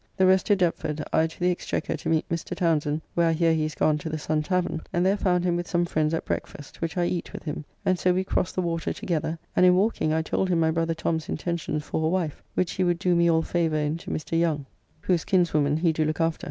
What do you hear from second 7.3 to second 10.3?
with him, and so we crossed the water together, and in walking I